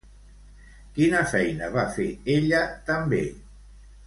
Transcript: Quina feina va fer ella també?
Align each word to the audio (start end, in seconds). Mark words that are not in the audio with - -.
Quina 0.95 1.21
feina 1.33 1.69
va 1.75 1.83
fer 1.99 2.09
ella 2.39 2.63
també? 2.89 3.23